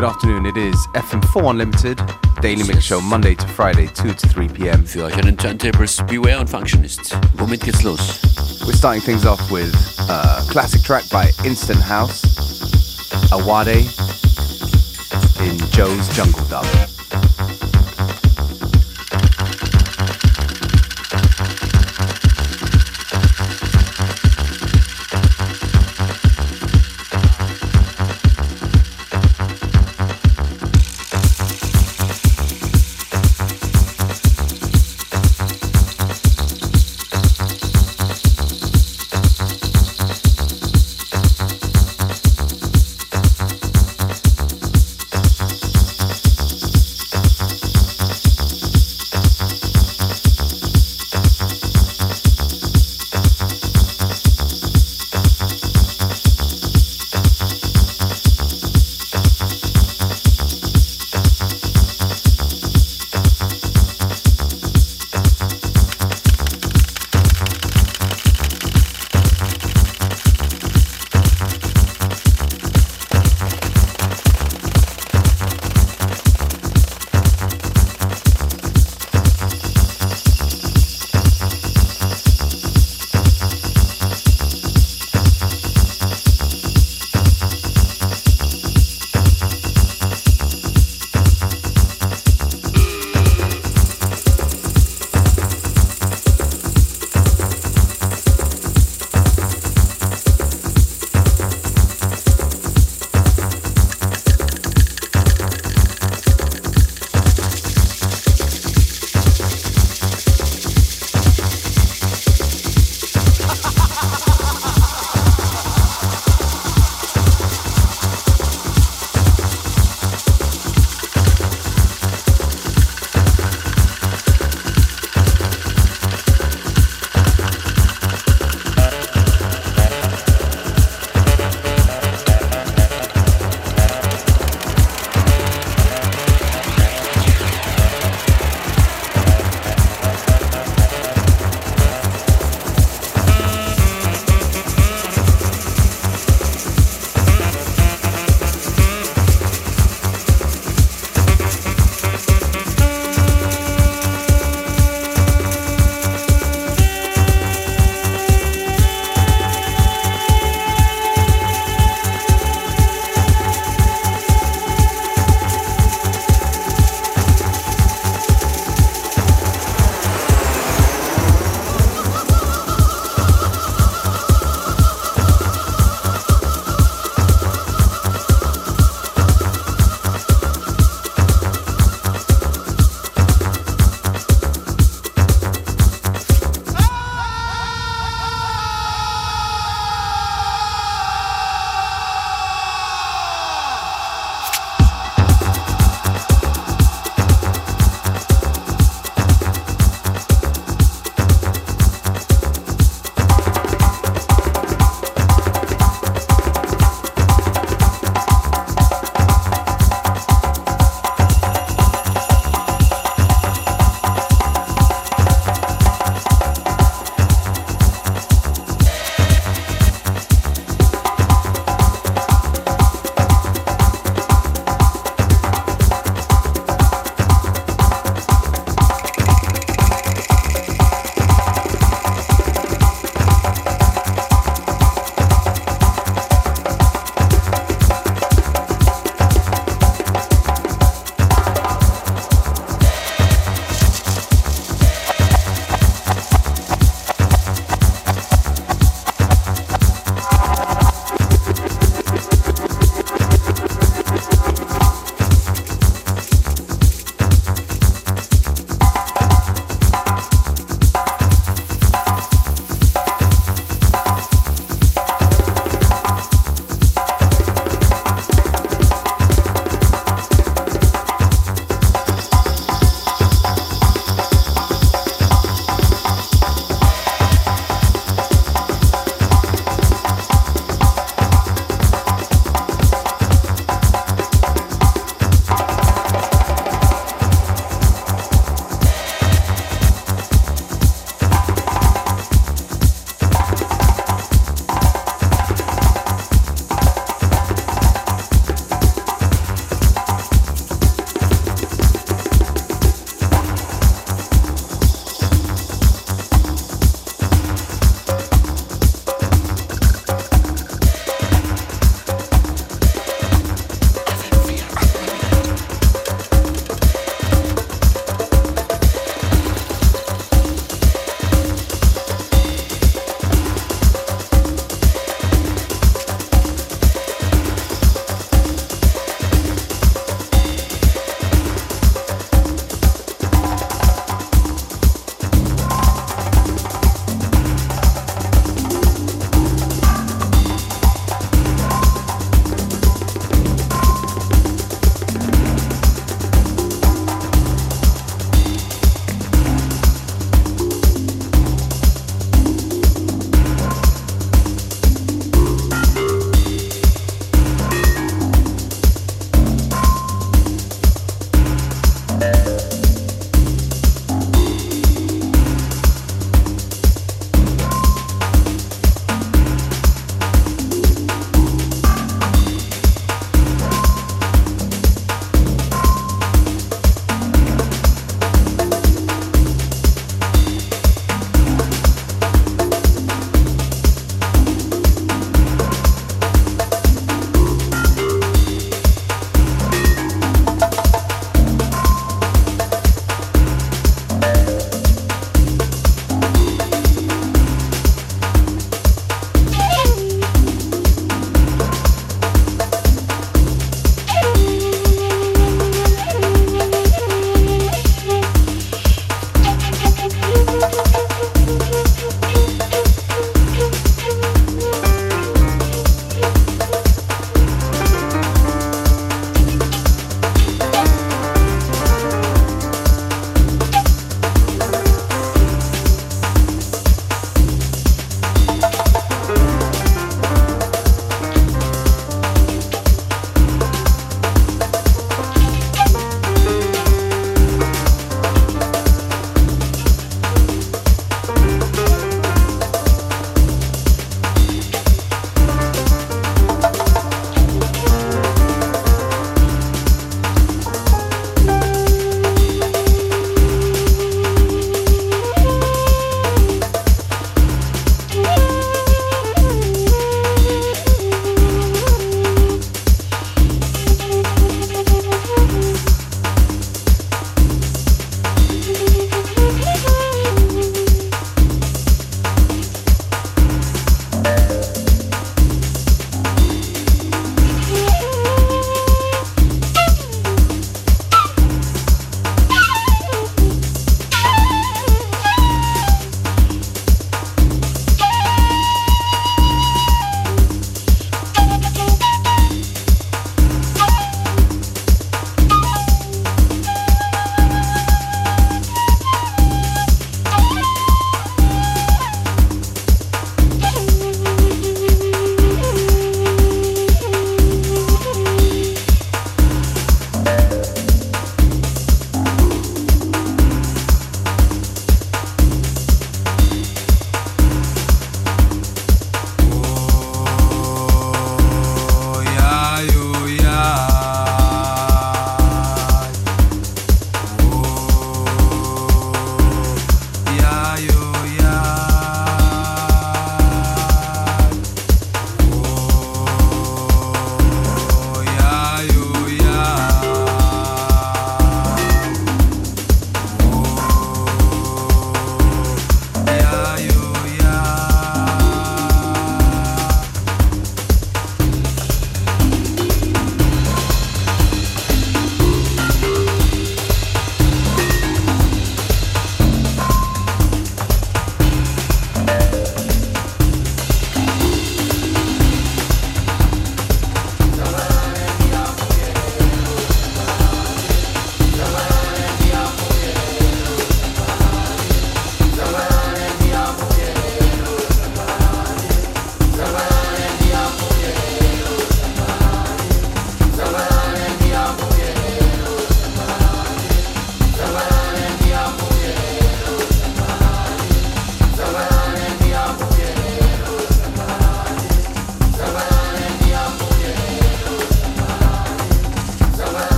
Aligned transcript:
good 0.00 0.06
afternoon. 0.06 0.46
It 0.46 0.56
is 0.56 0.86
FM4 0.94 1.50
Unlimited, 1.50 2.00
Daily 2.40 2.62
Mix 2.68 2.84
Show, 2.84 3.00
Monday 3.00 3.34
to 3.34 3.48
Friday, 3.48 3.88
2 3.88 4.14
to 4.14 4.28
3 4.28 4.46
p.m. 4.46 4.84
Für 4.86 5.06
euch 5.06 5.14
einen 5.16 5.36
Turntables, 5.36 6.00
beware 6.06 6.38
und 6.38 6.48
Functionist. 6.48 7.18
Womit 7.34 7.62
geht's 7.62 7.82
los? 7.82 8.20
We're 8.64 8.76
starting 8.76 9.02
things 9.02 9.26
off 9.26 9.40
with 9.50 9.74
a 10.08 10.44
classic 10.48 10.84
track 10.84 11.02
by 11.10 11.32
Instant 11.44 11.80
House, 11.80 12.22
Awade, 13.32 13.88
in 15.40 15.58
Joe's 15.72 16.08
Jungle 16.16 16.44
Dub. 16.48 16.77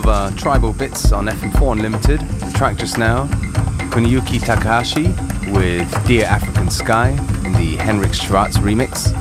Of 0.00 0.06
uh, 0.06 0.30
tribal 0.36 0.72
bits 0.72 1.12
on 1.12 1.26
FM4 1.26 1.72
Unlimited. 1.72 2.20
The 2.20 2.52
track 2.56 2.76
just 2.76 2.96
now, 2.96 3.26
Kuniyuki 3.90 4.40
Takahashi 4.40 5.08
with 5.52 6.06
Dear 6.06 6.26
African 6.26 6.70
Sky 6.70 7.10
in 7.44 7.52
the 7.52 7.76
Henrik 7.76 8.14
Schwarz 8.14 8.56
remix. 8.58 9.12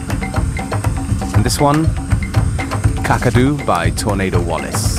And 1.33 1.43
this 1.43 1.59
one, 1.59 1.86
Kakadu 3.03 3.65
by 3.65 3.89
Tornado 3.91 4.41
Wallace. 4.41 4.99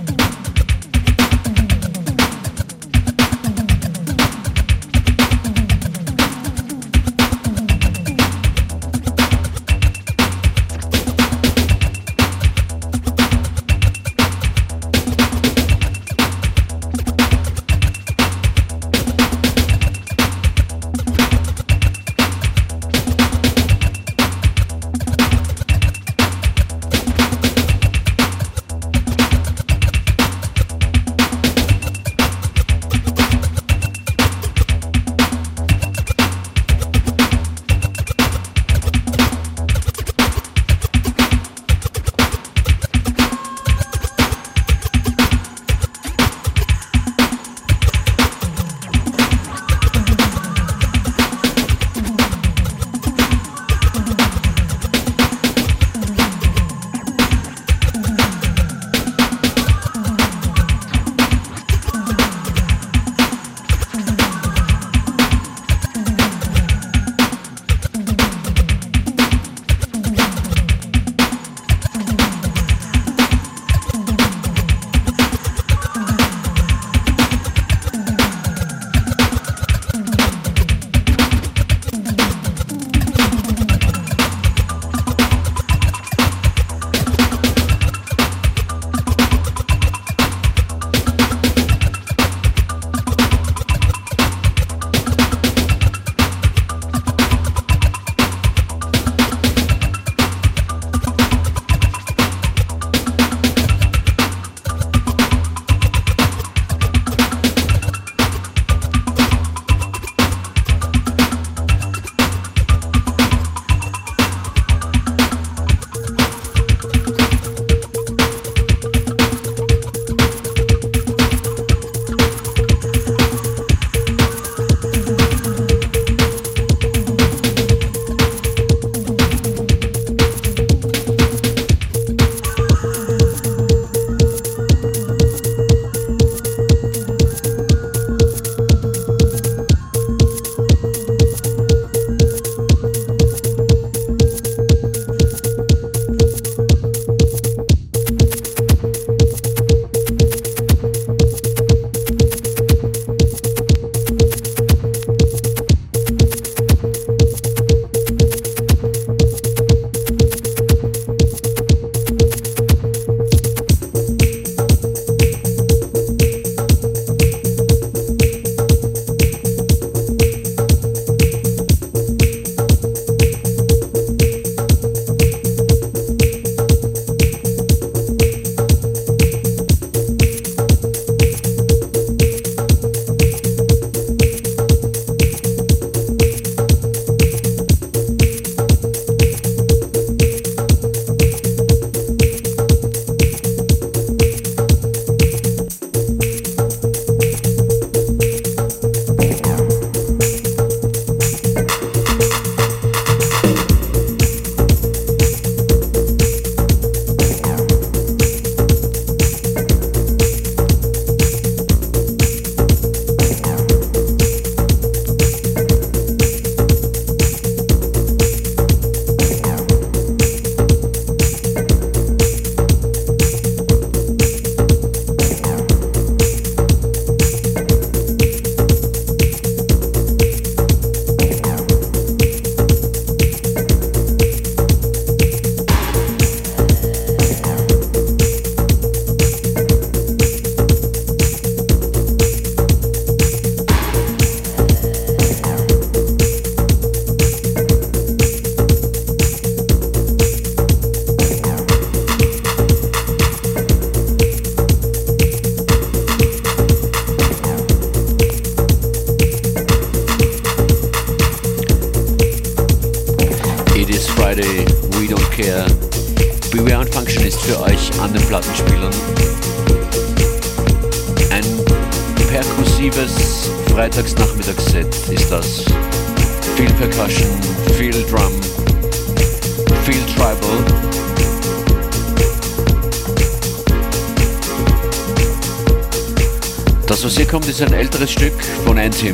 Älteres 288.01 288.11
Stück 288.11 288.43
von 288.65 288.79
Anthem. 288.79 289.13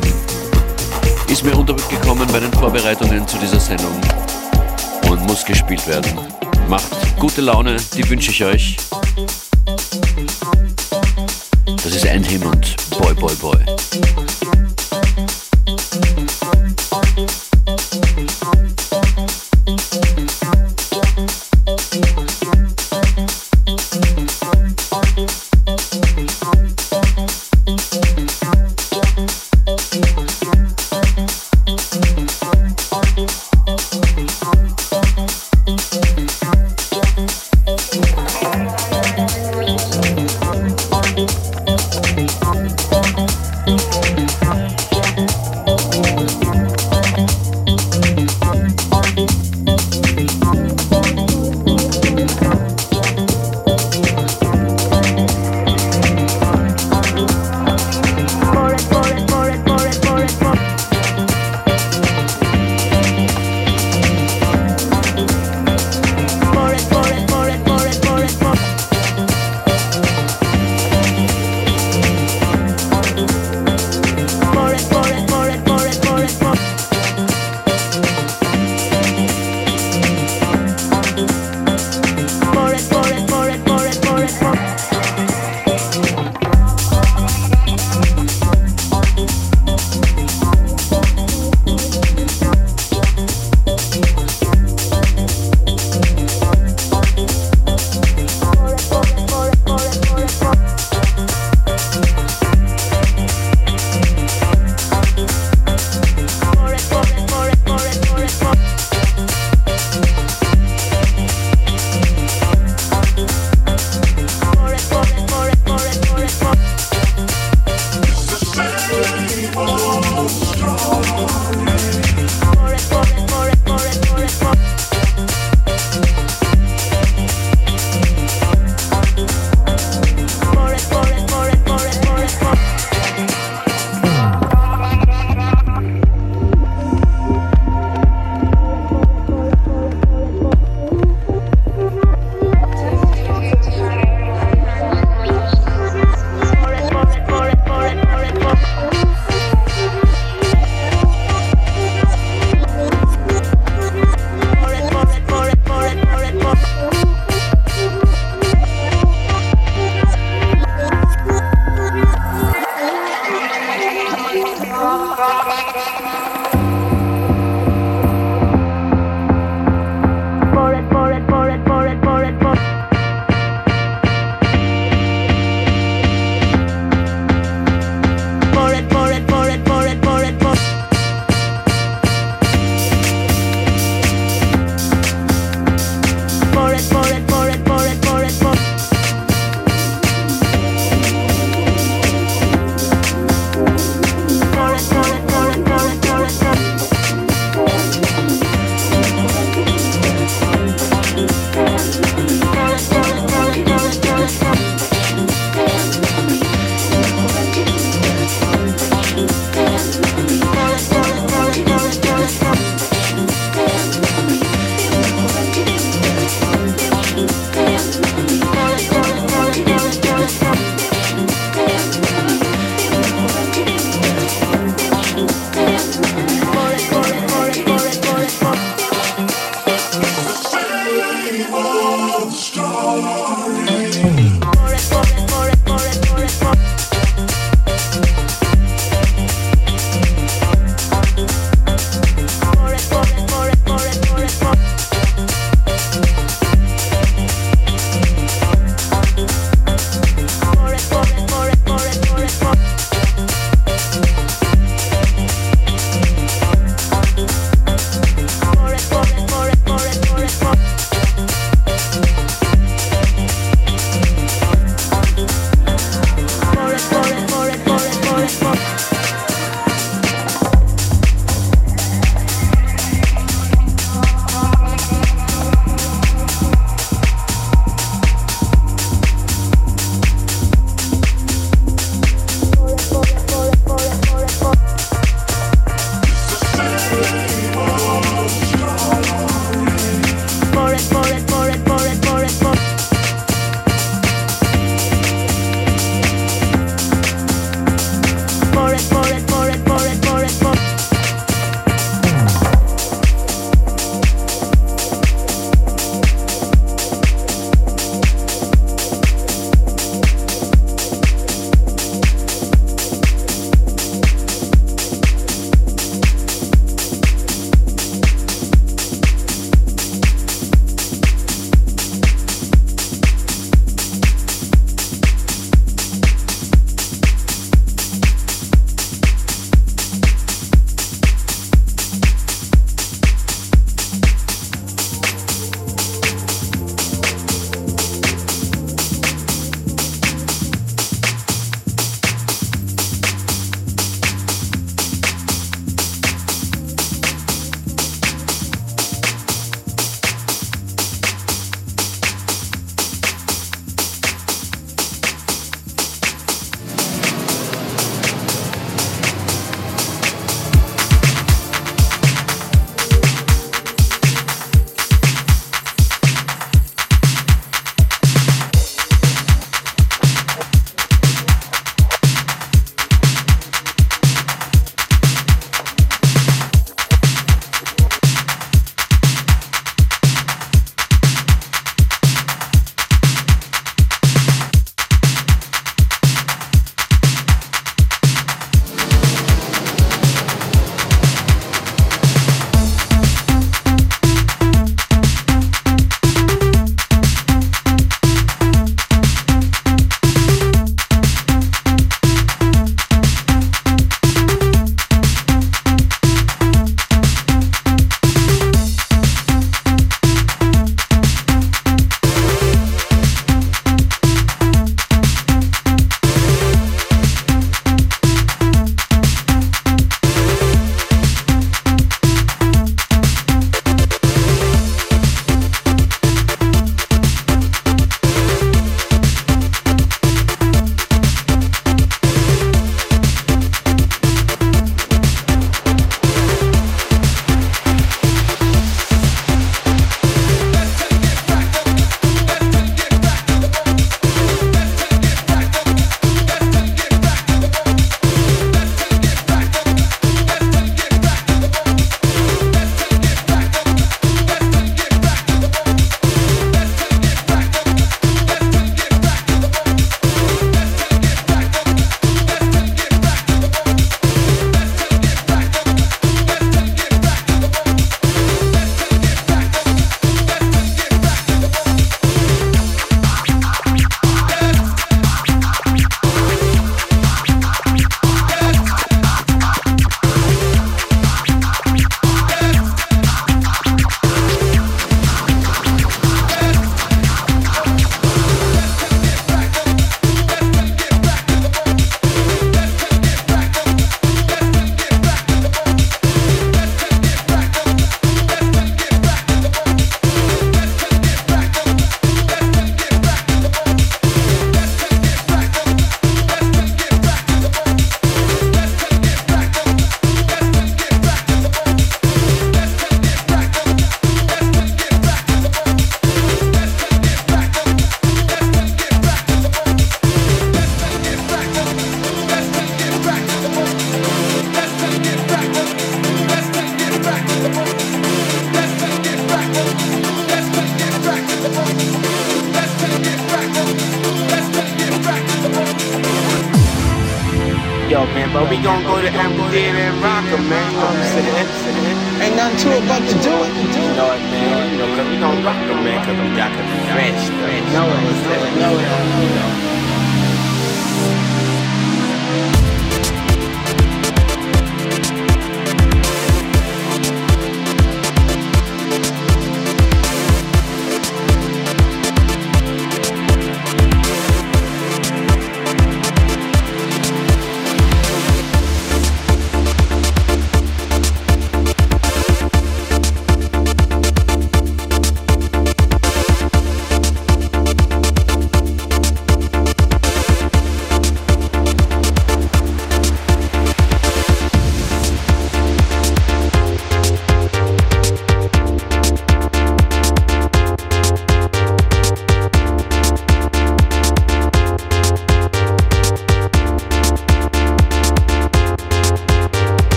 Ist 1.30 1.44
mir 1.44 1.58
untergekommen 1.58 2.26
bei 2.32 2.40
den 2.40 2.52
Vorbereitungen 2.54 3.28
zu 3.28 3.38
dieser 3.38 3.60
Sendung 3.60 4.00
und 5.10 5.26
muss 5.28 5.44
gespielt 5.44 5.86
werden. 5.88 6.18
Macht 6.70 6.88
gute 7.20 7.42
Laune, 7.42 7.76
die 7.96 8.10
wünsche 8.10 8.32
ich 8.32 8.44
euch. 8.46 8.78
Das 11.66 11.96
ist 11.96 12.08
Anthem 12.08 12.44
und 12.44 12.76
Boy 12.98 13.14
Boy 13.14 13.36
Boy. 13.36 14.27